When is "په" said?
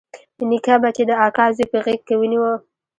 1.71-1.77